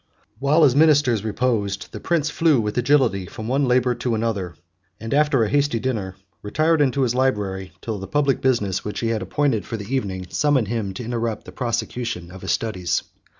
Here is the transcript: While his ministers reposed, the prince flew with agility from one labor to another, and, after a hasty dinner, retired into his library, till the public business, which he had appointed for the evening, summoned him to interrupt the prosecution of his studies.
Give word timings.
While 0.39 0.63
his 0.63 0.75
ministers 0.75 1.23
reposed, 1.23 1.89
the 1.91 1.99
prince 1.99 2.31
flew 2.31 2.59
with 2.59 2.75
agility 2.75 3.27
from 3.27 3.47
one 3.47 3.65
labor 3.67 3.93
to 3.93 4.15
another, 4.15 4.55
and, 4.99 5.13
after 5.13 5.43
a 5.43 5.49
hasty 5.49 5.79
dinner, 5.79 6.15
retired 6.41 6.81
into 6.81 7.01
his 7.03 7.13
library, 7.13 7.73
till 7.81 7.99
the 7.99 8.07
public 8.07 8.41
business, 8.41 8.83
which 8.83 9.01
he 9.01 9.09
had 9.09 9.21
appointed 9.21 9.63
for 9.63 9.77
the 9.77 9.93
evening, 9.93 10.25
summoned 10.31 10.69
him 10.69 10.95
to 10.95 11.03
interrupt 11.05 11.45
the 11.45 11.51
prosecution 11.51 12.31
of 12.31 12.41
his 12.41 12.51
studies. 12.51 13.03